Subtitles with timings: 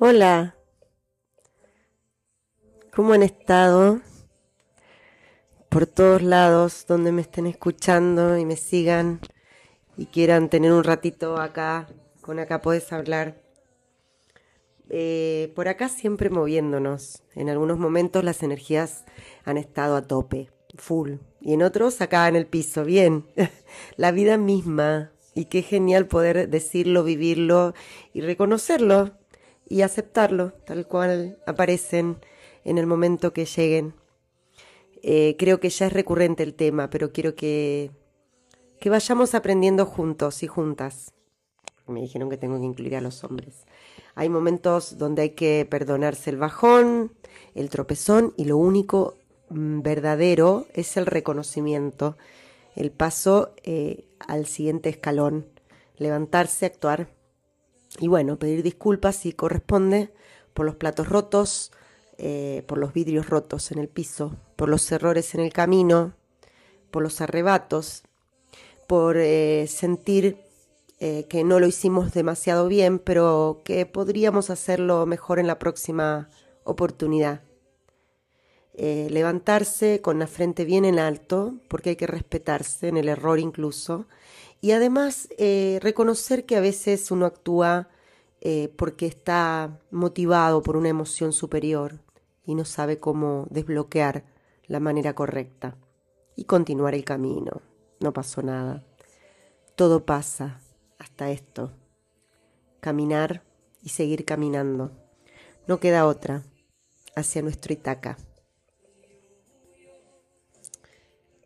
[0.00, 0.56] Hola,
[2.92, 4.00] ¿cómo han estado?
[5.68, 9.20] Por todos lados, donde me estén escuchando y me sigan
[9.96, 11.86] y quieran tener un ratito acá,
[12.22, 13.40] con acá podés hablar.
[14.90, 17.22] Eh, por acá siempre moviéndonos.
[17.36, 19.04] En algunos momentos las energías
[19.44, 23.28] han estado a tope, full, y en otros acá en el piso, bien.
[23.96, 27.74] La vida misma, y qué genial poder decirlo, vivirlo
[28.12, 29.23] y reconocerlo
[29.68, 32.18] y aceptarlo tal cual aparecen
[32.64, 33.94] en el momento que lleguen.
[35.02, 37.90] Eh, creo que ya es recurrente el tema, pero quiero que,
[38.80, 41.12] que vayamos aprendiendo juntos y juntas.
[41.86, 43.66] Me dijeron que tengo que incluir a los hombres.
[44.14, 47.12] Hay momentos donde hay que perdonarse el bajón,
[47.54, 49.16] el tropezón y lo único
[49.50, 52.16] mm, verdadero es el reconocimiento,
[52.74, 55.46] el paso eh, al siguiente escalón,
[55.98, 57.08] levantarse, actuar
[58.00, 60.12] y bueno, pedir disculpas si corresponde
[60.52, 61.72] por los platos rotos,
[62.18, 66.14] eh, por los vidrios rotos en el piso, por los errores en el camino,
[66.90, 68.02] por los arrebatos,
[68.86, 70.38] por eh, sentir
[71.00, 76.30] eh, que no lo hicimos demasiado bien, pero que podríamos hacerlo mejor en la próxima
[76.64, 77.42] oportunidad.
[78.76, 84.06] levantarse con la frente bien en alto, porque hay que respetarse en el error incluso,
[84.64, 87.90] y además eh, reconocer que a veces uno actúa
[88.40, 92.00] eh, porque está motivado por una emoción superior
[92.46, 94.24] y no sabe cómo desbloquear
[94.66, 95.76] la manera correcta.
[96.34, 97.60] Y continuar el camino.
[98.00, 98.82] No pasó nada.
[99.76, 100.62] Todo pasa
[100.98, 101.72] hasta esto.
[102.80, 103.42] Caminar
[103.82, 104.92] y seguir caminando.
[105.66, 106.42] No queda otra
[107.14, 108.16] hacia nuestro Itaca.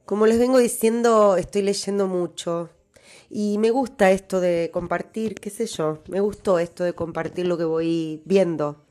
[0.05, 2.71] Como les vengo diciendo, estoy leyendo mucho,
[3.31, 7.59] y me gusta esto de compartir, qué sé yo, me gustó esto de compartir lo
[7.59, 8.85] que voy viendo.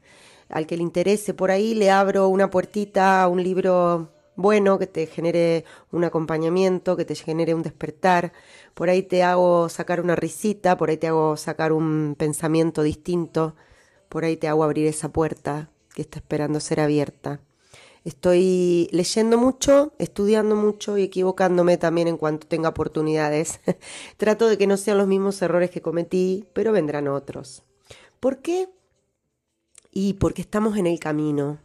[0.49, 4.87] Al que le interese por ahí le abro una puertita a un libro bueno que
[4.87, 8.31] te genere un acompañamiento, que te genere un despertar.
[8.73, 13.55] Por ahí te hago sacar una risita, por ahí te hago sacar un pensamiento distinto,
[14.09, 17.41] por ahí te hago abrir esa puerta que está esperando ser abierta.
[18.07, 23.59] Estoy leyendo mucho, estudiando mucho y equivocándome también en cuanto tenga oportunidades.
[24.15, 27.63] Trato de que no sean los mismos errores que cometí, pero vendrán otros.
[28.21, 28.69] ¿Por qué?
[29.91, 31.59] Y porque estamos en el camino,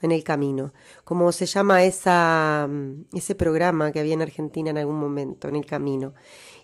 [0.00, 0.72] en el camino,
[1.04, 5.66] como se llama mm, ese programa que había en Argentina en algún momento, en el
[5.66, 6.14] camino.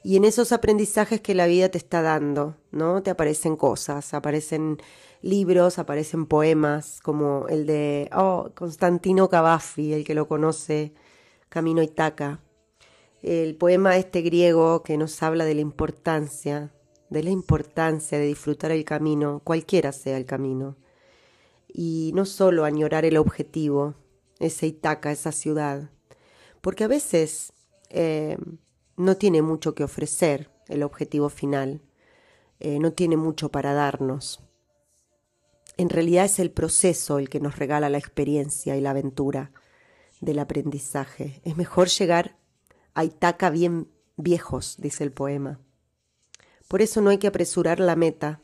[0.02, 3.02] Y en esos aprendizajes que la vida te está dando, ¿no?
[3.02, 4.78] Te aparecen cosas, aparecen
[5.20, 10.94] libros, aparecen poemas como el de oh, Constantino Cavaffi, el que lo conoce,
[11.50, 12.40] Camino Itaca.
[13.22, 16.72] El poema este griego que nos habla de la importancia,
[17.10, 20.76] de la importancia de disfrutar el camino, cualquiera sea el camino.
[21.68, 23.94] Y no solo añorar el objetivo,
[24.38, 25.90] ese Itaca, esa ciudad.
[26.62, 27.52] Porque a veces
[27.90, 28.38] eh,
[29.00, 31.82] no tiene mucho que ofrecer el objetivo final,
[32.60, 34.40] eh, no tiene mucho para darnos
[35.80, 39.50] en realidad es el proceso el que nos regala la experiencia y la aventura
[40.20, 41.40] del aprendizaje.
[41.42, 42.36] Es mejor llegar
[42.92, 43.88] a Itaca bien
[44.18, 45.58] viejos, dice el poema.
[46.68, 48.42] Por eso no hay que apresurar la meta,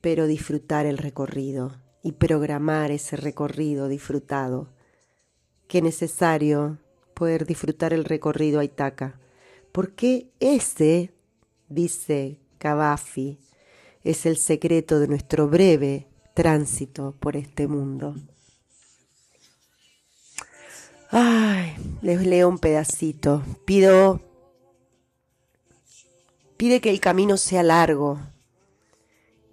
[0.00, 4.72] pero disfrutar el recorrido y programar ese recorrido disfrutado.
[5.66, 6.78] Qué necesario
[7.14, 9.18] poder disfrutar el recorrido a Itaca,
[9.74, 11.12] porque ese,
[11.68, 13.40] dice Cavafi,
[14.04, 18.14] es el secreto de nuestro breve tránsito por este mundo.
[21.10, 23.42] Ay, les leo un pedacito.
[23.64, 24.20] Pido,
[26.56, 28.20] pide que el camino sea largo,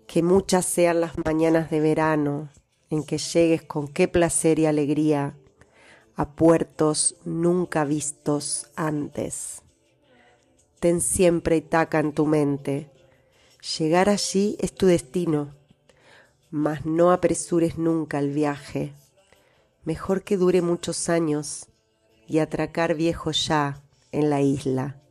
[0.05, 2.49] que muchas sean las mañanas de verano
[2.91, 5.35] en que llegues con qué placer y alegría
[6.15, 9.63] a puertos nunca vistos antes.
[10.81, 12.91] Ten siempre Itaca en tu mente.
[13.77, 15.61] Llegar allí es tu destino
[16.51, 18.93] mas no apresures nunca el viaje.
[19.85, 21.67] Mejor que dure muchos años
[22.27, 23.81] y atracar viejo ya
[24.11, 25.01] en la isla,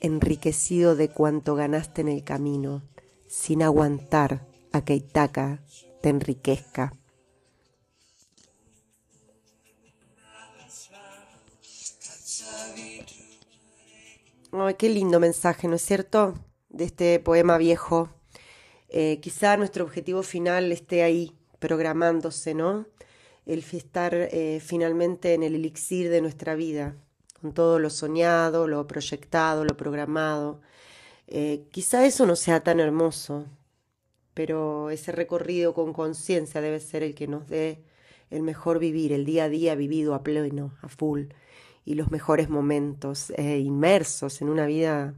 [0.00, 2.82] enriquecido de cuanto ganaste en el camino,
[3.28, 5.62] sin aguantar a que Itaca
[6.00, 6.94] te enriquezca.
[14.54, 16.34] Ay, qué lindo mensaje, ¿no es cierto?
[16.68, 18.10] De este poema viejo
[18.94, 22.86] eh, quizá nuestro objetivo final esté ahí, programándose, ¿no?
[23.46, 26.94] El estar eh, finalmente en el elixir de nuestra vida,
[27.40, 30.60] con todo lo soñado, lo proyectado, lo programado.
[31.28, 33.46] Eh, quizá eso no sea tan hermoso,
[34.34, 37.82] pero ese recorrido con conciencia debe ser el que nos dé
[38.28, 41.28] el mejor vivir, el día a día vivido a pleno, a full,
[41.84, 45.14] y los mejores momentos, eh, inmersos en una vida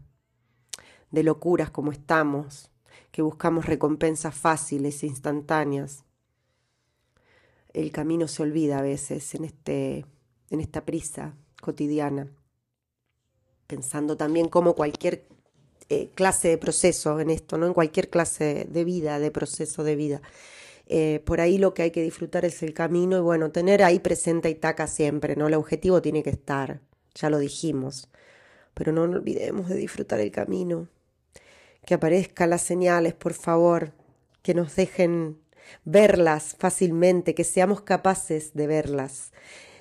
[1.11, 2.71] de locuras como estamos,
[3.11, 6.05] que buscamos recompensas fáciles e instantáneas.
[7.73, 10.07] El camino se olvida a veces en, este,
[10.51, 12.29] en esta prisa cotidiana,
[13.67, 15.27] pensando también como cualquier
[15.91, 17.67] eh, clase de proceso en esto, ¿no?
[17.67, 20.23] En cualquier clase de vida, de proceso de vida.
[20.87, 24.01] Eh, por ahí lo que hay que disfrutar es el camino y bueno, tener ahí
[24.01, 25.49] presente Itaca siempre, ¿no?
[25.49, 26.81] El objetivo tiene que estar,
[27.15, 28.11] ya lo dijimos,
[28.75, 30.89] pero no olvidemos de disfrutar el camino.
[31.87, 33.93] Que aparezcan las señales, por favor,
[34.43, 35.39] que nos dejen
[35.85, 39.33] verlas fácilmente, que seamos capaces de verlas,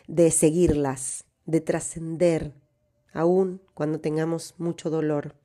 [0.08, 2.54] de seguirlas, de trascender,
[3.14, 5.36] aún cuando tengamos mucho dolor,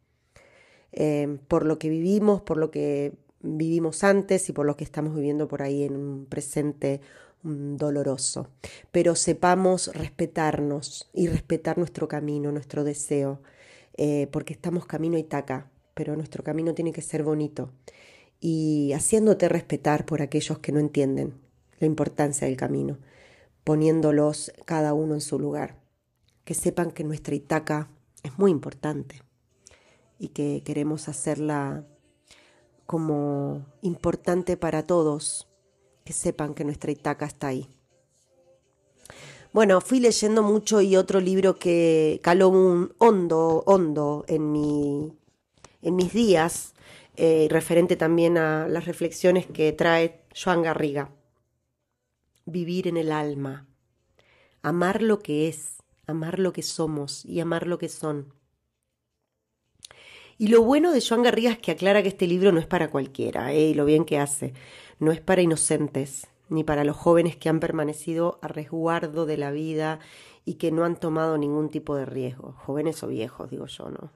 [0.93, 5.15] eh, por lo que vivimos, por lo que vivimos antes y por lo que estamos
[5.15, 7.01] viviendo por ahí en un presente
[7.43, 8.49] doloroso.
[8.91, 13.41] Pero sepamos respetarnos y respetar nuestro camino, nuestro deseo,
[13.97, 17.71] eh, porque estamos camino a Itaca, pero nuestro camino tiene que ser bonito
[18.41, 21.35] y haciéndote respetar por aquellos que no entienden
[21.79, 22.99] la importancia del camino,
[23.65, 25.77] poniéndolos cada uno en su lugar.
[26.45, 27.91] Que sepan que nuestra Itaca
[28.23, 29.23] es muy importante
[30.19, 31.85] y que queremos hacerla
[32.89, 35.47] como importante para todos
[36.07, 37.69] que sepan que nuestra Itaca está ahí.
[39.53, 45.13] Bueno, fui leyendo mucho y otro libro que caló un hondo, hondo en, mi,
[45.83, 46.73] en mis días,
[47.17, 51.11] eh, referente también a las reflexiones que trae Joan Garriga.
[52.47, 53.69] Vivir en el alma,
[54.63, 55.77] amar lo que es,
[56.07, 58.38] amar lo que somos y amar lo que son.
[60.39, 62.89] Y lo bueno de Joan Garriga es que aclara que este libro no es para
[62.89, 63.71] cualquiera, ¿eh?
[63.71, 64.55] y lo bien que hace.
[65.01, 69.51] No es para inocentes, ni para los jóvenes que han permanecido a resguardo de la
[69.51, 69.99] vida
[70.45, 74.13] y que no han tomado ningún tipo de riesgo, jóvenes o viejos, digo yo, ¿no?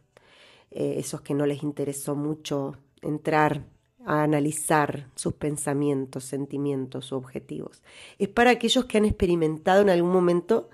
[0.70, 3.66] Eh, esos que no les interesó mucho entrar
[4.06, 7.82] a analizar sus pensamientos, sentimientos objetivos.
[8.18, 10.70] Es para aquellos que han experimentado en algún momento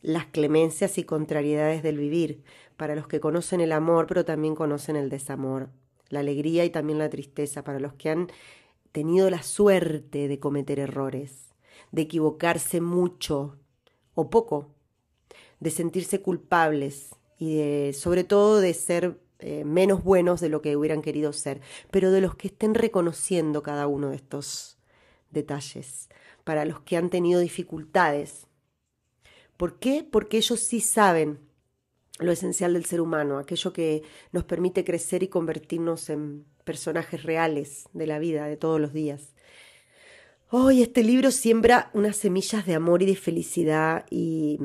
[0.00, 2.42] las clemencias y contrariedades del vivir,
[2.82, 5.68] para los que conocen el amor, pero también conocen el desamor,
[6.08, 8.26] la alegría y también la tristeza, para los que han
[8.90, 11.54] tenido la suerte de cometer errores,
[11.92, 13.56] de equivocarse mucho
[14.16, 14.74] o poco,
[15.60, 20.76] de sentirse culpables y de, sobre todo de ser eh, menos buenos de lo que
[20.76, 21.60] hubieran querido ser,
[21.92, 24.76] pero de los que estén reconociendo cada uno de estos
[25.30, 26.08] detalles,
[26.42, 28.48] para los que han tenido dificultades.
[29.56, 30.04] ¿Por qué?
[30.10, 31.51] Porque ellos sí saben
[32.18, 37.88] lo esencial del ser humano, aquello que nos permite crecer y convertirnos en personajes reales
[37.92, 39.32] de la vida de todos los días.
[40.54, 44.58] Hoy este libro siembra unas semillas de amor y de felicidad y,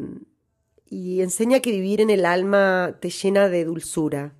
[0.92, 4.34] enseña que vivir en el alma te llena de dulzura,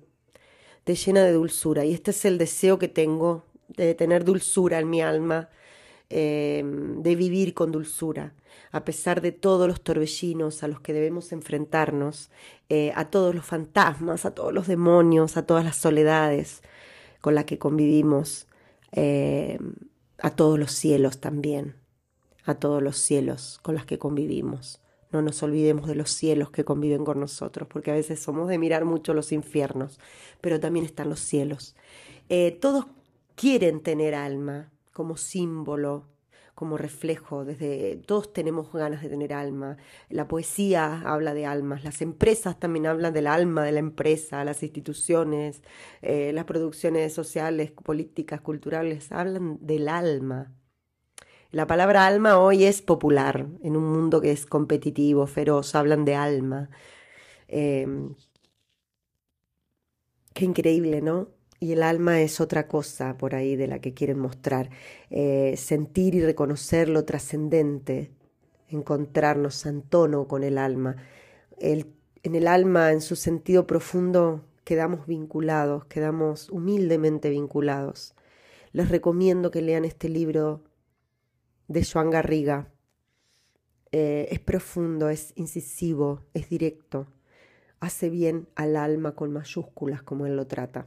[0.84, 1.86] te llena de dulzura.
[1.86, 5.48] Y este es el deseo que tengo de tener dulzura en mi alma,
[6.10, 8.34] eh, de vivir con dulzura
[8.70, 12.30] a pesar de todos los torbellinos a los que debemos enfrentarnos,
[12.68, 16.62] eh, a todos los fantasmas, a todos los demonios, a todas las soledades
[17.20, 18.46] con las que convivimos,
[18.92, 19.58] eh,
[20.18, 21.76] a todos los cielos también,
[22.44, 24.80] a todos los cielos con los que convivimos.
[25.10, 28.58] No nos olvidemos de los cielos que conviven con nosotros, porque a veces somos de
[28.58, 29.98] mirar mucho los infiernos,
[30.42, 31.74] pero también están los cielos.
[32.28, 32.86] Eh, todos
[33.34, 36.08] quieren tener alma como símbolo
[36.58, 39.76] como reflejo, desde todos tenemos ganas de tener alma.
[40.08, 44.64] La poesía habla de almas, las empresas también hablan del alma de la empresa, las
[44.64, 45.62] instituciones,
[46.02, 50.52] eh, las producciones sociales, políticas, culturales, hablan del alma.
[51.52, 56.16] La palabra alma hoy es popular en un mundo que es competitivo, feroz, hablan de
[56.16, 56.70] alma.
[57.46, 58.16] Em,
[60.34, 61.37] qué increíble, ¿no?
[61.60, 64.70] Y el alma es otra cosa por ahí de la que quieren mostrar.
[65.10, 68.12] Eh, sentir y reconocer lo trascendente,
[68.68, 70.96] encontrarnos en tono con el alma.
[71.58, 78.14] En el alma, en su sentido profundo, quedamos vinculados, quedamos humildemente vinculados.
[78.72, 80.62] Les recomiendo que lean este libro
[81.66, 82.70] de Joan Garriga.
[83.90, 87.06] Eh, es profundo, es incisivo, es directo.
[87.80, 90.86] Hace bien al alma con mayúsculas como él lo trata.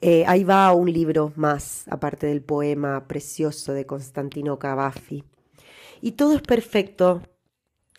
[0.00, 5.24] Eh, ahí va un libro más, aparte del poema precioso de Constantino Cavaffi.
[6.00, 7.22] Y todo es perfecto,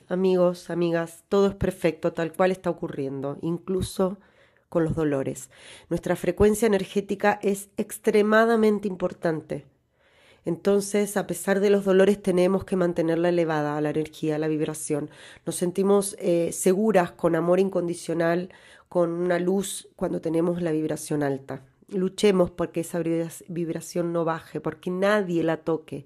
[0.07, 4.17] amigos, amigas, todo es perfecto, tal cual está ocurriendo, incluso
[4.69, 5.49] con los dolores.
[5.89, 9.65] Nuestra frecuencia energética es extremadamente importante.
[10.45, 15.09] Entonces, a pesar de los dolores, tenemos que mantenerla elevada, la energía, la vibración.
[15.45, 18.49] Nos sentimos eh, seguras, con amor incondicional,
[18.87, 21.63] con una luz cuando tenemos la vibración alta.
[21.87, 22.99] Luchemos porque esa
[23.47, 26.05] vibración no baje, porque nadie la toque.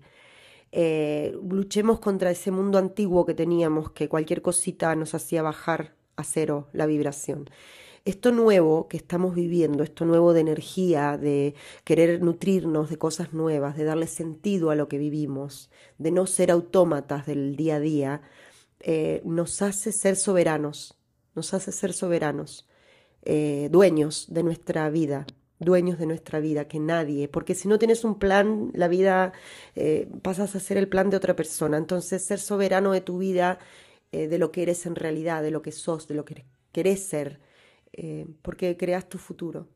[0.72, 6.24] Eh, luchemos contra ese mundo antiguo que teníamos, que cualquier cosita nos hacía bajar a
[6.24, 7.50] cero la vibración.
[8.06, 11.56] Esto nuevo que estamos viviendo, esto nuevo de energía, de
[11.86, 15.70] querer nutrirnos de cosas nuevas, de darle sentido a lo que vivimos,
[16.00, 18.22] de no ser autómatas del día a día,
[18.82, 21.00] eh, nos hace ser soberanos,
[21.34, 22.68] nos hace ser soberanos,
[23.22, 25.26] eh, dueños de nuestra vida,
[25.60, 29.32] dueños de nuestra vida, que nadie, porque si no tienes un plan, la vida
[29.76, 31.78] eh, pasas a ser el plan de otra persona.
[31.78, 33.60] Entonces, ser soberano de tu vida,
[34.12, 37.40] de lo que eres en realidad, de lo que sos, de lo que querés ser,
[37.94, 39.68] eh, porque creas tu futuro.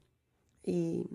[0.64, 1.06] Y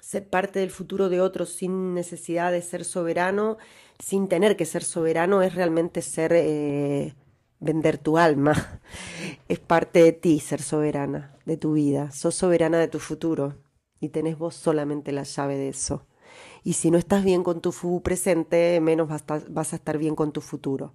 [0.00, 3.58] ser parte del futuro de otros sin necesidad de ser soberano,
[3.98, 7.14] sin tener que ser soberano, es realmente ser, eh,
[7.60, 8.80] vender tu alma.
[9.48, 12.10] Es parte de ti ser soberana, de tu vida.
[12.12, 13.56] Sos soberana de tu futuro
[14.00, 16.06] y tenés vos solamente la llave de eso.
[16.64, 17.72] Y si no estás bien con tu
[18.02, 20.94] presente, menos vas a, estar, bien con tu futuro.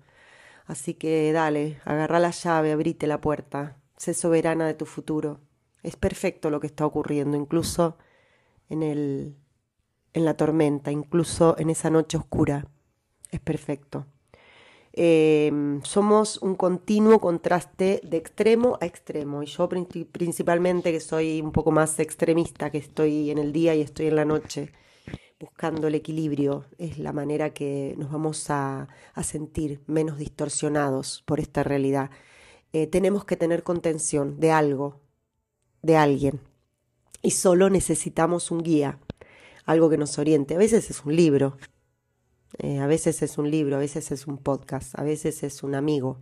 [0.66, 5.40] Así que dale, agarra la llave, abrite la puerta, sé soberana de tu futuro.
[5.82, 7.98] Es perfecto lo que está ocurriendo, incluso
[8.70, 9.36] en, el,
[10.14, 12.68] en la tormenta, incluso en esa noche oscura.
[13.32, 14.06] Es perfecto.
[14.92, 19.68] Em, somos un continuo contraste de extremo a extremo y yo
[20.12, 24.18] principalmente que soy un poco más extremista, que estoy en el día y estoy en
[24.18, 24.72] la noche,
[25.40, 31.40] buscando el equilibrio, es la manera que nos vamos a, a sentir menos distorsionados por
[31.40, 32.12] esta realidad.
[32.74, 35.00] Eh, tenemos que tener contención de algo,
[35.84, 36.42] de alguien.
[37.22, 39.00] Y solo necesitamos un guía,
[39.66, 40.56] algo que nos oriente.
[40.56, 41.58] A veces es un libro,
[42.58, 45.76] eh, a veces es un libro, a veces es un podcast, a veces es un
[45.76, 46.22] amigo,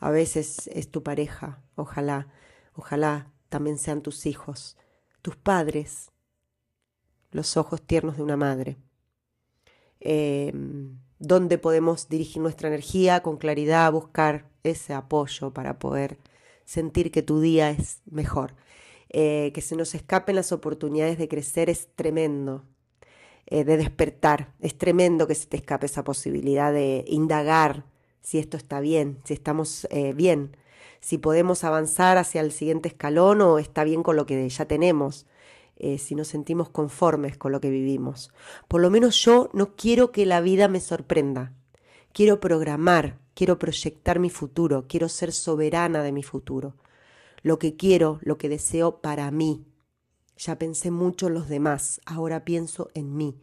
[0.00, 2.28] a veces es tu pareja, ojalá,
[2.74, 4.76] ojalá también sean tus hijos,
[5.22, 6.10] tus padres,
[7.30, 8.76] los ojos tiernos de una madre.
[10.00, 10.52] Eh,
[11.26, 16.18] donde podemos dirigir nuestra energía con claridad, buscar ese apoyo para poder
[16.64, 18.54] sentir que tu día es mejor.
[19.10, 22.64] Eh, que se nos escapen las oportunidades de crecer es tremendo,
[23.46, 27.84] eh, de despertar, es tremendo que se te escape esa posibilidad de indagar
[28.22, 30.56] si esto está bien, si estamos eh, bien,
[31.00, 35.26] si podemos avanzar hacia el siguiente escalón o está bien con lo que ya tenemos.
[35.76, 38.30] Si nos sentimos conformes con lo que vivimos.
[38.68, 41.52] Por lo menos yo no quiero que la vida me sorprenda.
[42.12, 46.74] Quiero programar quiero proyectar mi futuro, quiero ser soberana de mi futuro.
[47.42, 49.66] Lo que quiero, lo que deseo para mí.
[50.36, 53.36] Ya pensé mucho en los demás, ahora pienso en mí.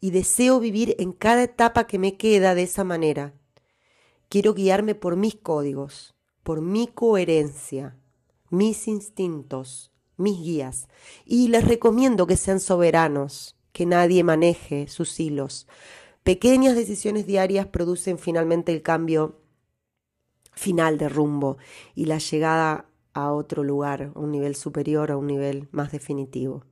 [0.00, 3.34] Y deseo vivir en cada etapa que me queda de esa manera.
[4.28, 7.96] Quiero guiarme por mis códigos, por mi coherencia,
[8.50, 10.88] mis instintos, mis guías.
[11.24, 15.66] Y les recomiendo que sean soberanos, que nadie maneje sus hilos,
[16.24, 19.42] Pequeñas decisiones diarias producen finalmente el cambio
[20.52, 21.58] final de rumbo
[21.94, 26.64] y la llegada a otro lugar, a un nivel superior, a un nivel más definitivo.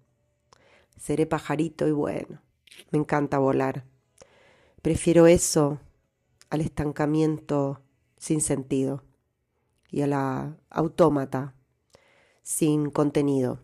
[0.96, 2.40] Seré pajarito y bueno,
[2.92, 3.84] me encanta volar.
[4.80, 5.80] Prefiero eso
[6.48, 7.82] al estancamiento
[8.16, 9.04] sin sentido
[9.90, 11.54] y a la autómata
[12.42, 13.60] sin contenido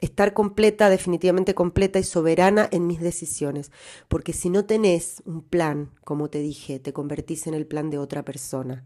[0.00, 3.72] estar completa, definitivamente completa y soberana en mis decisiones,
[4.08, 7.98] porque si no tenés un plan, como te dije, te convertís en el plan de
[7.98, 8.84] otra persona.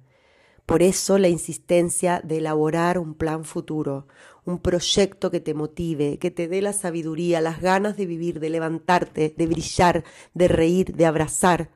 [0.66, 4.06] Por eso la insistencia de elaborar un plan futuro,
[4.44, 8.50] un proyecto que te motive, que te dé la sabiduría, las ganas de vivir, de
[8.50, 11.70] levantarte, de brillar, de reír, de abrazar,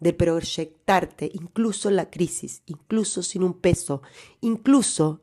[0.00, 4.00] de proyectarte, incluso en la crisis, incluso sin un peso,
[4.40, 5.20] incluso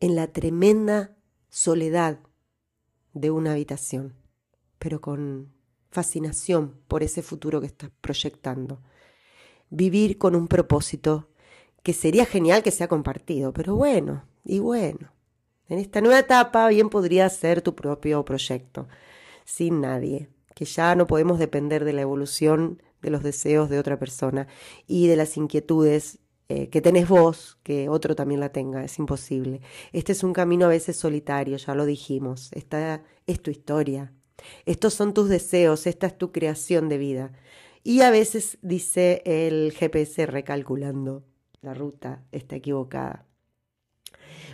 [0.00, 1.16] en la tremenda
[1.48, 2.20] soledad
[3.14, 4.14] de una habitación,
[4.78, 5.52] pero con
[5.90, 8.82] fascinación por ese futuro que estás proyectando.
[9.70, 11.28] Vivir con un propósito
[11.82, 15.12] que sería genial que sea compartido, pero bueno, y bueno,
[15.68, 18.88] en esta nueva etapa bien podría ser tu propio proyecto,
[19.44, 23.98] sin nadie, que ya no podemos depender de la evolución de los deseos de otra
[23.98, 24.46] persona
[24.86, 29.60] y de las inquietudes eh, que tenés vos, que otro también la tenga, es imposible.
[29.92, 34.12] Este es un camino a veces solitario, ya lo dijimos, esta es tu historia,
[34.64, 37.32] estos son tus deseos, esta es tu creación de vida.
[37.82, 41.24] Y a veces dice el GPS recalculando,
[41.62, 43.26] la ruta está equivocada.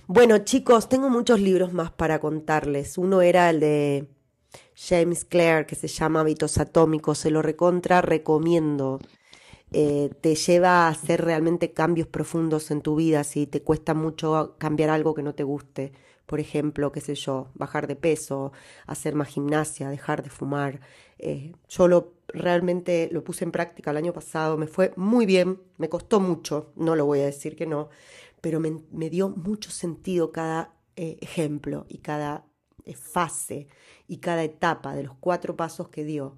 [0.07, 2.99] Bueno, chicos, tengo muchos libros más para contarles.
[2.99, 4.09] Uno era el de
[4.75, 7.19] James Clare, que se llama Hábitos Atómicos.
[7.19, 8.99] Se lo recontra recomiendo.
[9.75, 14.57] Eh, te lleva a hacer realmente cambios profundos en tu vida si te cuesta mucho
[14.59, 15.93] cambiar algo que no te guste.
[16.27, 18.53] Por ejemplo, qué sé yo, bajar de peso,
[18.87, 20.81] hacer más gimnasia, dejar de fumar.
[21.19, 25.61] Eh, yo lo, realmente lo puse en práctica el año pasado, me fue muy bien,
[25.79, 27.89] me costó mucho, no lo voy a decir que no,
[28.41, 32.45] pero me, dio mucho sentido cada eh, ejemplo y cada
[32.95, 33.69] fase
[34.09, 36.37] y cada etapa de los cuatro pasos que dio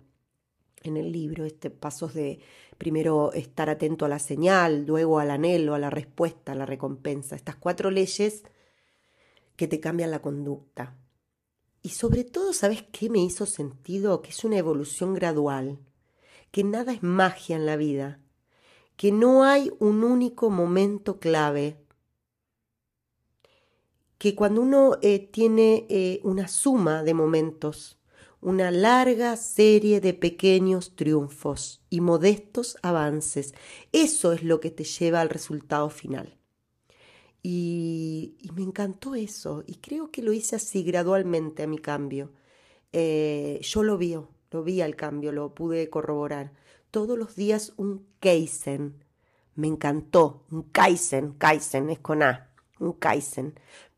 [0.85, 2.39] en el libro, este pasos de
[2.85, 7.35] primero estar atento a la señal, luego al anhelo, a la respuesta, a la recompensa,
[7.35, 8.43] estas cuatro leyes
[9.57, 10.95] que te cambian la conducta.
[11.81, 14.21] Y sobre todo, ¿sabes qué me hizo sentido?
[14.21, 15.79] Que es una evolución gradual,
[16.51, 18.21] que nada es magia en la vida,
[18.99, 21.79] que no hay un único momento clave,
[24.19, 27.99] que cuando uno eh, tiene eh, una suma de momentos,
[28.45, 33.55] una larga serie de pequeños triunfos y modestos avances.
[33.91, 36.37] Eso es lo que te lleva al resultado final.
[37.43, 42.33] Y, me encantó eso y creo que lo hice así gradualmente a mi cambio.
[42.93, 44.15] Eh, yo lo vi,
[44.51, 46.53] lo vi al cambio, lo pude corroborar.
[46.91, 49.03] Todos los días un Kaizen.
[49.55, 53.55] Me encantó, un Kaizen, Kaizen es con A, un Kaizen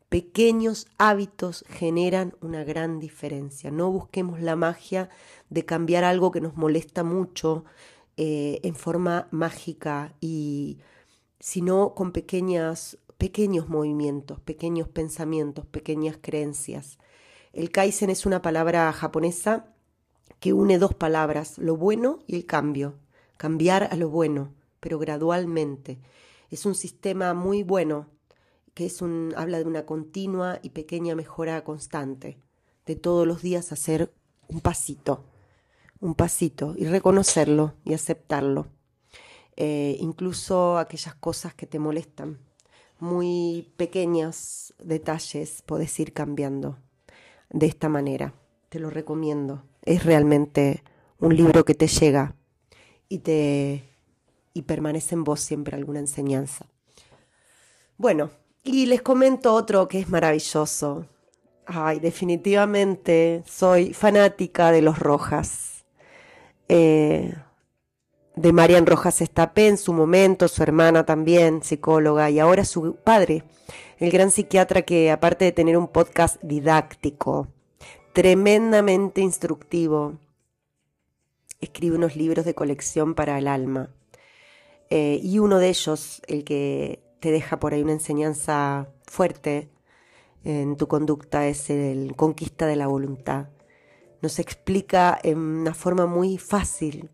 [0.09, 3.71] pequeños hábitos generan una gran diferencia.
[3.71, 5.09] No busquemos la magia
[5.49, 7.65] de cambiar algo que nos molesta mucho
[8.15, 10.79] eh, en forma mágica y
[11.39, 16.97] sino con pequeñas, pequeños movimientos, pequeños pensamientos, pequeñas creencias.
[17.53, 19.67] El kaizen es una palabra japonesa
[20.39, 22.95] que une dos palabras, lo bueno y el cambio.
[23.37, 25.99] Cambiar a lo bueno, pero gradualmente.
[26.49, 28.07] Es un sistema muy bueno
[28.77, 32.37] que es un, habla de una continua y pequeña mejora constante,
[32.85, 34.13] de todos los días hacer
[34.49, 35.23] un pasito,
[35.99, 38.67] un pasito y reconocerlo y aceptarlo.
[39.55, 42.37] Eh, incluso aquellas cosas que te molestan,
[42.99, 46.77] muy pequeños detalles podés ir cambiando
[47.49, 48.35] de esta manera.
[48.69, 49.63] Te lo recomiendo.
[49.81, 50.83] Es realmente
[51.19, 52.35] un libro que te llega
[53.09, 53.89] y te
[54.53, 56.67] y permanece en vos siempre alguna enseñanza.
[57.97, 58.29] Bueno,
[58.67, 61.05] y les comento otro que es maravilloso.
[61.65, 65.85] Ay, definitivamente soy fanática de los Rojas.
[66.69, 67.33] Eh,
[68.35, 73.43] de Marian Rojas Estapé en su momento, su hermana también, psicóloga, y ahora su padre,
[73.97, 77.47] el gran psiquiatra que aparte de tener un podcast didáctico,
[78.13, 80.19] tremendamente instructivo,
[81.59, 83.89] escribe unos libros de colección para el alma.
[84.89, 89.69] Eh, y uno de ellos, el que te deja por ahí una enseñanza fuerte
[90.43, 93.49] en tu conducta, es el conquista de la voluntad.
[94.21, 97.11] Nos explica en una forma muy fácil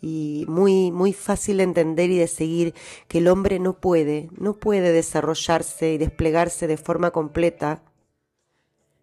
[0.00, 2.74] y muy, muy fácil de entender y de seguir
[3.08, 7.82] que el hombre no puede, no puede desarrollarse y desplegarse de forma completa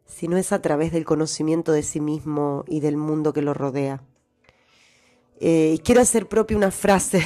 [0.06, 3.54] si no es a través del conocimiento de sí mismo y del mundo que lo
[3.54, 4.04] rodea.
[5.40, 7.24] Eh, quiero hacer propia una frase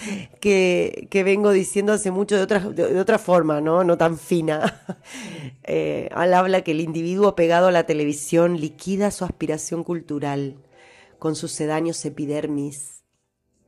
[0.40, 3.84] que, vengo diciendo hace mucho de otra, de, otra forma, ¿no?
[3.84, 4.82] No tan fina.
[5.72, 10.56] Eh, al habla que el individuo pegado a la televisión liquida su aspiración cultural
[11.20, 13.04] con sus sedaños epidermis,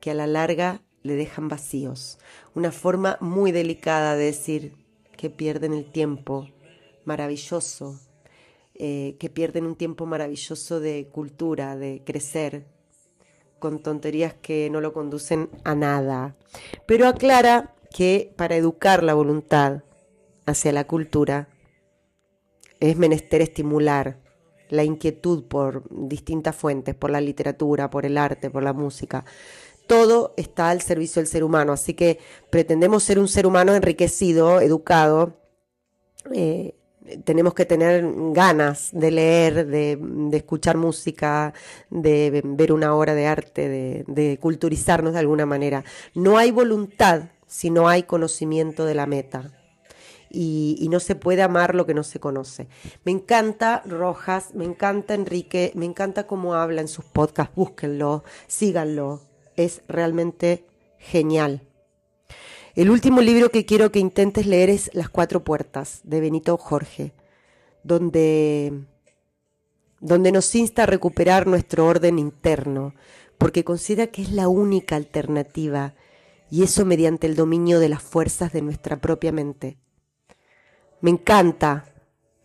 [0.01, 2.19] que a la larga le dejan vacíos.
[2.57, 4.75] Una forma muy delicada de decir
[5.17, 6.49] que pierden el tiempo
[7.05, 8.01] maravilloso,
[8.75, 12.67] eh, que pierden un tiempo maravilloso de cultura, de crecer,
[13.63, 16.35] con tonterías que no lo conducen a nada.
[16.85, 19.85] Pero aclara que para educar la voluntad
[20.47, 21.47] hacia la cultura
[22.81, 24.19] es menester estimular
[24.69, 29.25] la inquietud por distintas fuentes, por la literatura, por el arte, por la música.
[29.87, 32.19] Todo está al servicio del ser humano, así que
[32.51, 35.39] pretendemos ser un ser humano enriquecido, educado,
[36.35, 36.75] eh,
[37.25, 39.99] tenemos que tener ganas de leer, de,
[40.33, 41.53] escuchar música,
[41.91, 43.69] de ver una obra de arte,
[44.07, 45.85] de, culturizarnos de alguna manera.
[46.15, 49.51] No hay voluntad si no hay conocimiento de la meta.
[50.35, 52.67] Y, y, no se puede amar lo que no se conoce.
[53.05, 59.21] Me encanta Rojas, me encanta Enrique, me encanta cómo habla en sus podcasts, búsquenlo, síganlo,
[59.57, 60.65] es realmente
[60.97, 61.61] genial.
[62.75, 67.13] El último libro que quiero que intentes leer es Las Cuatro Puertas, de Benito Jorge,
[67.83, 68.87] donde,
[70.01, 72.95] donde nos insta a recuperar nuestro orden interno,
[73.37, 75.93] porque considera que es la única alternativa,
[76.51, 79.77] y eso mediante el dominio de las fuerzas de nuestra propia mente.
[81.03, 81.85] Me encanta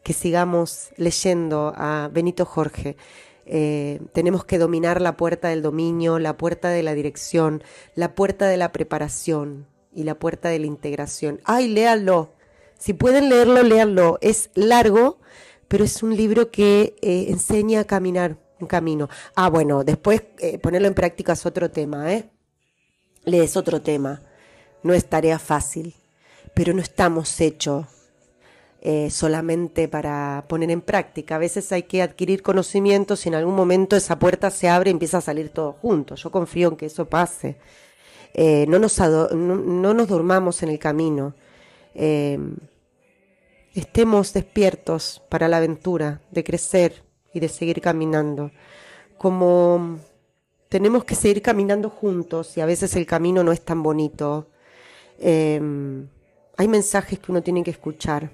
[0.04, 2.98] que sigamos leyendo a Benito Jorge.
[3.46, 7.64] Eh, tenemos que dominar la puerta del dominio, la puerta de la dirección,
[7.96, 11.42] la puerta de la preparación y la puerta de la integración.
[11.44, 12.36] ¡Ay, léanlo!
[12.78, 14.20] Si pueden leerlo, léanlo.
[14.22, 15.18] Es largo,
[15.68, 19.10] pero es un libro que eh, enseña a caminar un camino.
[19.34, 22.30] Ah, bueno, después eh, ponerlo en práctica es otro tema, ¿eh?
[23.26, 24.22] Es otro tema.
[24.84, 25.96] No es tarea fácil,
[26.54, 27.88] pero no estamos hechos
[28.82, 31.38] eh, solamente para poner en práctica.
[31.38, 34.94] A veces hay que adquirir conocimientos y en algún momento esa puerta se abre y
[34.94, 36.14] empieza a salir todo junto.
[36.14, 37.58] Yo confío en que eso pase.
[38.36, 41.34] No, nos no, nos durmamos en el camino
[43.80, 48.52] estemos despiertos para la aventura de crecer y de seguir caminando.
[49.18, 50.00] Como
[50.70, 54.50] tenemos que seguir caminando juntos y a veces el camino no es tan bonito.
[55.20, 56.08] Em,
[56.58, 58.32] hay mensajes que uno tiene que escuchar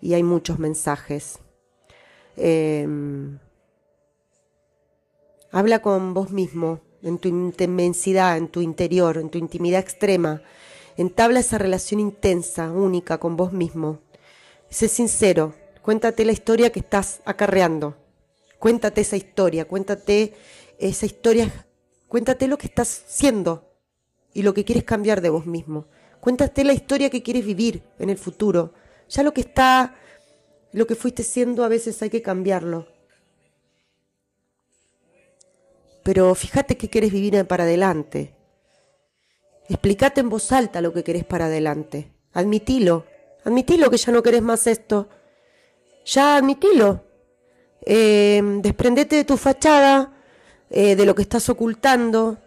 [0.00, 1.38] y hay muchos mensajes.
[5.50, 10.42] Habla con vos mismo, en tu inmensidad, en tu interior, en tu intimidad extrema.
[10.96, 14.00] Entabla esa relación intensa, única con vos mismo
[14.70, 17.96] Sé sincero, cuéntate la historia que estás acarreando.
[18.58, 20.34] Cuéntate esa historia, cuéntate
[20.78, 21.66] esa historia,
[22.06, 23.72] cuéntate lo que estás siendo
[24.34, 25.86] y lo que quieres cambiar de vos mismo.
[26.20, 28.74] Cuéntate la historia que quieres vivir en el futuro.
[29.08, 29.96] Ya lo que está,
[30.72, 32.86] lo que fuiste siendo, a veces hay que cambiarlo.
[36.08, 38.32] Pero fíjate que quieres vivir para adelante.
[39.68, 42.10] Explícate en voz alta lo que querés para adelante.
[42.32, 43.04] Admitilo
[43.44, 45.10] Admitilo que ya no querés más esto.
[46.06, 47.04] Ya admitilo.
[47.84, 50.14] Eh, desprendete de tu fachada,
[50.70, 52.38] eh, de lo que estás ocultando.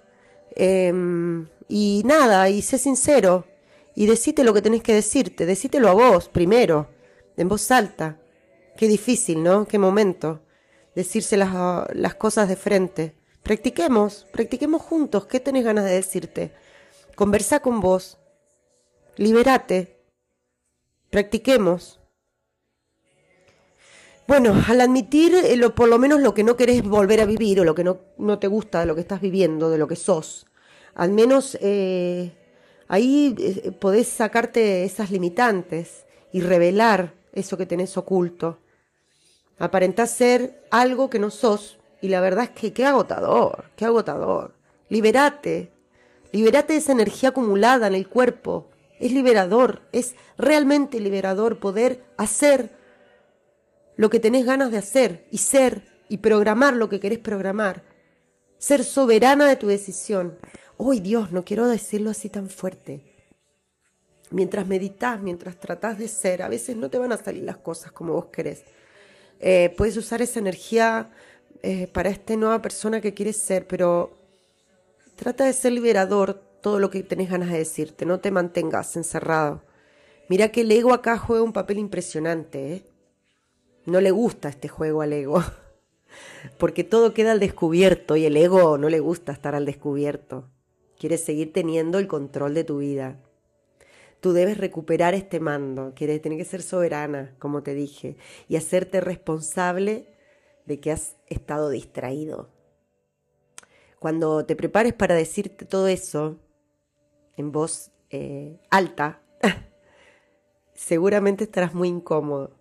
[0.56, 3.46] Em, y nada, y sé sincero.
[3.94, 5.46] Y decite lo que tenés que decirte.
[5.46, 6.90] Decítelo a vos primero,
[7.38, 8.18] en voz alta.
[8.76, 9.68] Qué difícil, ¿no?
[9.68, 10.42] Qué momento.
[10.96, 13.21] Decirse las cosas de frente.
[13.44, 15.26] Practiquemos, practiquemos juntos.
[15.26, 16.52] ¿Qué tenés ganas de decirte?
[17.16, 18.18] Conversa con vos.
[19.18, 19.98] Liberate.
[21.10, 22.00] Practiquemos.
[24.28, 27.60] Bueno, al admitir eh, lo, por lo menos lo que no querés volver a vivir
[27.60, 29.98] o lo que no, no, te gusta de lo que estás viviendo, de lo que
[29.98, 30.48] sos,
[30.96, 32.32] al menos eh,
[32.88, 38.60] ahí eh, podés sacarte esas limitantes y revelar eso que tenés oculto.
[39.60, 44.56] Aparentás ser algo que no sos y la verdad es que qué agotador, qué agotador.
[44.90, 45.72] Liberate,
[46.32, 52.70] liberate de esa energía acumulada en el cuerpo es liberador, es realmente liberador poder hacer
[53.98, 57.84] lo que tenés ganas de hacer y ser y programar lo que querés programar.
[58.60, 60.38] Ser soberana de tu decisión.
[60.78, 63.02] Hoy Dios, no quiero decirlo así tan fuerte.
[64.30, 67.92] Mientras meditas, mientras tratás de ser, a veces no te van a salir las cosas
[67.92, 68.64] como vos querés.
[69.40, 71.10] Eh, puedes usar esa energía
[71.64, 74.18] eh, para esta nueva persona que quieres ser, pero
[75.16, 79.62] trata de ser liberador todo lo que tenés ganas de decirte, no te mantengas encerrado.
[80.30, 82.86] Mira que el ego acá juega un papel impresionante, ¿eh?
[83.86, 85.44] No le gusta este juego al ego,
[86.58, 90.50] porque todo queda al descubierto y el ego no le gusta estar al descubierto.
[91.00, 93.20] Quiere seguir teniendo el control de tu vida.
[94.20, 99.02] Tú debes recuperar este mando, quieres tener que ser soberana, como te dije, y hacerte
[99.02, 100.14] responsable
[100.66, 102.50] de que has estado distraído.
[104.00, 106.40] Cuando te prepares para decirte todo eso,
[107.38, 109.22] en voz eh, alta,
[110.74, 112.52] seguramente estarás muy incómodo.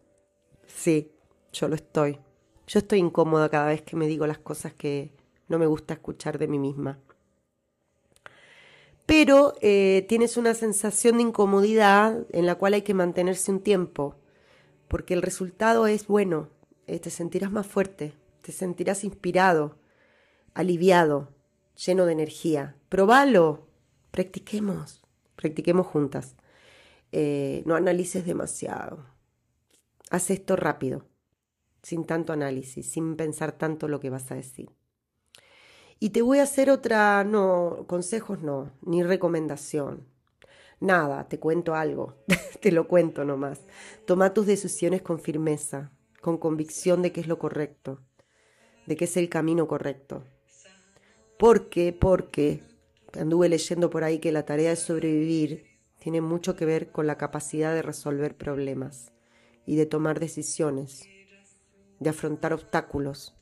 [0.66, 1.12] Sí,
[1.52, 2.18] yo lo estoy.
[2.66, 5.12] Yo estoy incómoda cada vez que me digo las cosas que
[5.48, 6.98] no me gusta escuchar de mí misma.
[9.06, 14.14] Pero eh, tienes una sensación de incomodidad en la cual hay que mantenerse un tiempo,
[14.86, 16.48] porque el resultado es bueno,
[16.90, 19.78] eh, te sentirás más fuerte, te sentirás inspirado,
[20.54, 21.28] aliviado,
[21.86, 22.74] lleno de energía.
[22.88, 23.68] Probalo,
[24.10, 25.00] practiquemos,
[25.36, 26.34] practiquemos juntas.
[27.12, 29.06] Eh, no analices demasiado.
[30.10, 31.06] Haz esto rápido,
[31.80, 34.70] sin tanto análisis, sin pensar tanto lo que vas a decir.
[36.00, 40.08] Y te voy a hacer otra, no, consejos no, ni recomendación.
[40.80, 42.16] Nada, te cuento algo,
[42.60, 43.60] te lo cuento nomás.
[44.06, 48.00] Toma tus decisiones con firmeza, con convicción de que es lo correcto,
[48.86, 50.24] de que es el camino correcto.
[51.38, 52.62] Porque, porque
[53.18, 55.64] anduve leyendo por ahí que la tarea de sobrevivir
[55.98, 59.12] tiene mucho que ver con la capacidad de resolver problemas
[59.66, 61.08] y de tomar decisiones,
[61.98, 63.34] de afrontar obstáculos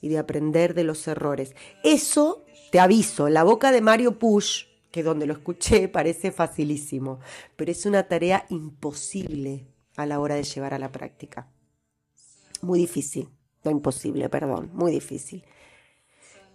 [0.00, 1.54] y de aprender de los errores.
[1.82, 7.20] Eso, te aviso, la boca de Mario Push, que donde lo escuché parece facilísimo,
[7.56, 11.48] pero es una tarea imposible, a la hora de llevar a la práctica.
[12.62, 13.28] Muy difícil,
[13.62, 15.44] no imposible, perdón, muy difícil.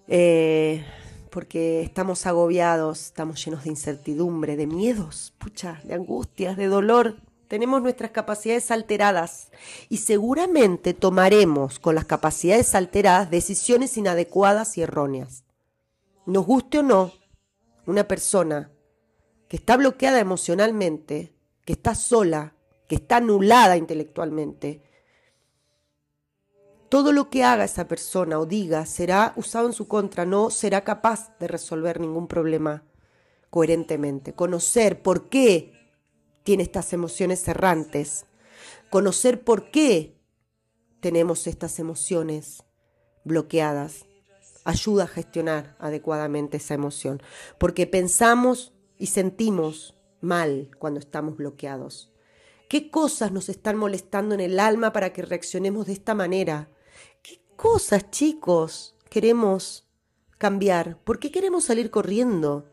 [0.08, 0.84] Eh,
[1.30, 7.18] porque estamos agobiados, estamos llenos de incertidumbre, de miedos, pucha, de angustias, de dolor.
[7.48, 9.52] Tenemos nuestras capacidades alteradas
[9.90, 15.44] y seguramente tomaremos con las capacidades alteradas decisiones inadecuadas y erróneas.
[16.26, 17.12] Nos guste o no,
[17.86, 18.72] una persona
[19.48, 21.34] que está bloqueada emocionalmente,
[21.66, 22.54] que está sola,
[22.88, 24.82] que está anulada intelectualmente,
[26.90, 30.84] todo lo que haga esa persona o diga será usado en su contra, no será
[30.84, 32.84] capaz de resolver ningún problema
[33.50, 34.34] coherentemente.
[34.34, 35.74] Conocer por qué
[36.44, 38.26] tiene estas emociones errantes,
[38.90, 40.20] conocer por qué
[41.00, 42.64] tenemos estas emociones
[43.24, 44.06] bloqueadas,
[44.66, 47.22] ayuda a gestionar adecuadamente esa emoción,
[47.58, 52.12] porque pensamos y sentimos mal cuando estamos bloqueados.
[52.68, 56.70] ¿Qué cosas nos están molestando en el alma para que reaccionemos de esta manera?
[57.60, 59.86] Cosas, chicos, queremos
[60.38, 60.98] cambiar?
[61.04, 62.72] ¿Por qué queremos salir corriendo?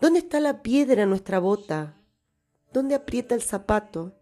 [0.00, 2.00] ¿Dónde está la piedra en nuestra bota?
[2.72, 4.14] ¿Dónde aprieta el zapato?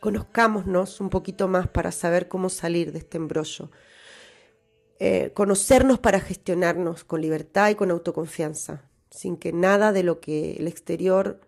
[0.00, 3.70] Conozcámonos un poquito más para saber cómo salir de este embrollo.
[5.00, 10.52] Eh, conocernos para gestionarnos con libertad y con autoconfianza, sin que nada de lo que
[10.52, 11.42] el exterior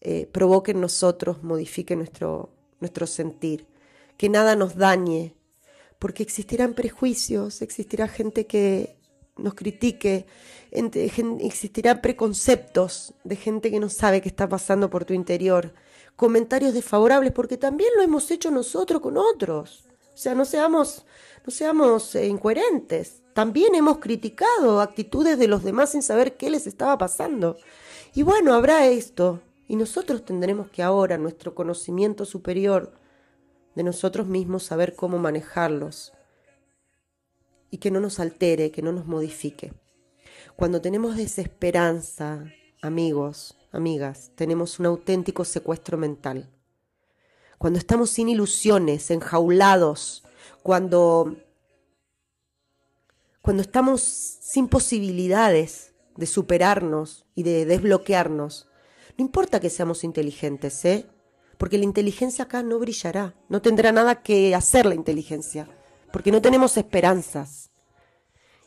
[0.00, 3.66] eh, provoque en nosotros modifique nuestro, nuestro sentir,
[4.16, 5.36] que nada nos dañe,
[6.04, 8.94] porque existirán prejuicios, existirá gente que
[9.38, 10.26] nos critique,
[10.70, 15.72] existirán preconceptos de gente que no sabe qué está pasando por tu interior,
[16.14, 19.84] comentarios desfavorables, porque también lo hemos hecho nosotros con otros.
[20.12, 21.06] O sea, no seamos,
[21.46, 23.22] no seamos eh, incoherentes.
[23.32, 27.56] También hemos criticado actitudes de los demás sin saber qué les estaba pasando.
[28.14, 29.40] Y bueno, habrá esto.
[29.66, 32.92] Y nosotros tendremos que ahora, nuestro conocimiento superior,
[33.74, 36.12] de nosotros mismos saber cómo manejarlos
[37.70, 39.72] y que no nos altere, que no nos modifique.
[40.56, 42.44] Cuando tenemos desesperanza,
[42.80, 46.50] amigos, amigas, tenemos un auténtico secuestro mental.
[47.58, 50.22] Cuando estamos sin ilusiones, enjaulados,
[50.62, 51.36] cuando,
[53.42, 58.68] cuando estamos sin posibilidades de superarnos y de desbloquearnos,
[59.16, 61.06] no importa que seamos inteligentes, ¿eh?
[61.58, 65.68] Porque la inteligencia acá no brillará, no tendrá nada que hacer la inteligencia,
[66.12, 67.70] porque no tenemos esperanzas.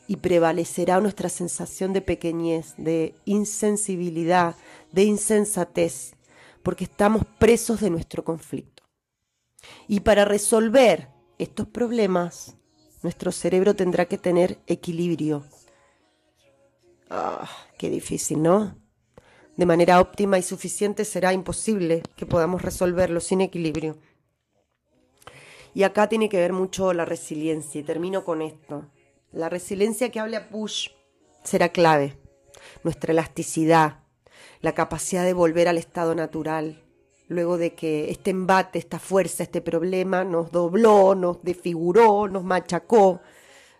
[0.06, 4.56] Y prevalecerá nuestra sensación de pequeñez, de insensibilidad,
[4.90, 6.14] de insensatez,
[6.62, 8.84] porque estamos presos de nuestro conflicto.
[9.86, 12.56] Y para resolver estos problemas,
[13.02, 15.44] nuestro cerebro tendrá que tener equilibrio.
[17.10, 17.48] Ah,
[17.78, 18.76] qué difícil, ¿no?
[19.58, 23.98] De manera óptima y suficiente será imposible que podamos resolverlo sin equilibrio.
[25.74, 28.86] Y acá tiene que ver mucho la resiliencia, y termino con esto.
[29.32, 30.90] La resiliencia que habla Push
[31.42, 32.16] será clave.
[32.84, 34.04] Nuestra elasticidad,
[34.60, 36.84] la capacidad de volver al estado natural,
[37.26, 43.22] luego de que este embate, esta fuerza, este problema nos dobló, nos desfiguró, nos machacó,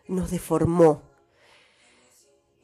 [0.08, 1.02] nos deformó.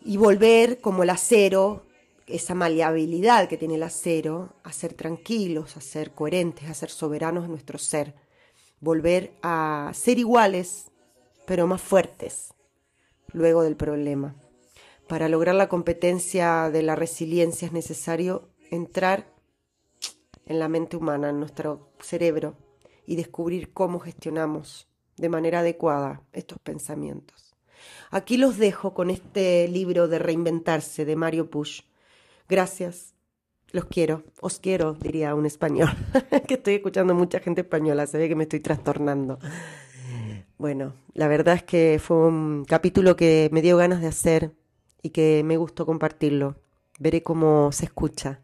[0.05, 1.87] Y volver como el acero
[2.26, 7.44] esa maleabilidad que tiene el acero, a ser tranquilos, a ser coherentes, a ser soberanos
[7.44, 8.14] en nuestro ser,
[8.80, 10.90] volver a ser iguales,
[11.46, 12.54] pero más fuertes
[13.32, 14.34] luego del problema.
[15.08, 19.26] Para lograr la competencia de la resiliencia es necesario entrar
[20.46, 22.56] en la mente humana, en nuestro cerebro,
[23.06, 27.54] y descubrir cómo gestionamos de manera adecuada estos pensamientos.
[28.10, 31.82] Aquí los dejo con este libro de Reinventarse de Mario Push
[32.48, 33.14] Gracias.
[33.72, 35.90] Los quiero, os quiero, diría un español,
[36.46, 39.40] que estoy escuchando mucha gente española, se ve que me estoy trastornando.
[40.59, 44.52] Bueno, la verdad es que fue un capítulo que me dio ganas de hacer
[45.02, 46.54] y que me gustó compartirlo.
[47.00, 48.40] Veré cómo se escucha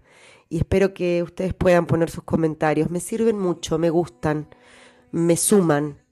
[0.49, 2.91] y espero que ustedes puedan poner sus comentarios.
[2.91, 4.49] Me sirven mucho, me gustan,
[5.13, 6.03] me suman,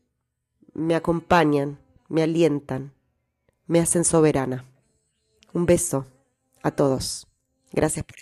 [0.75, 2.95] me acompañan, me alientan,
[3.67, 4.65] me hacen soberana.
[5.53, 6.07] Un beso
[6.63, 7.28] a todos.
[7.73, 8.17] Gracias por